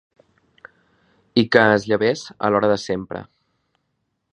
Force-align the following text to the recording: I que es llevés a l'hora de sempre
I 1.43 1.43
que 1.57 1.65
es 1.75 1.87
llevés 1.91 2.27
a 2.49 2.53
l'hora 2.55 2.71
de 2.75 2.83
sempre 2.89 3.27